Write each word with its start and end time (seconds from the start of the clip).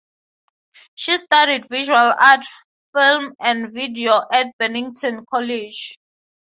She 0.95 1.15
studied 1.19 1.69
visual 1.69 1.95
art, 1.95 2.43
film 2.97 3.35
and 3.39 3.71
video 3.71 4.19
at 4.33 4.47
Bennington 4.57 5.25
College. 5.29 5.95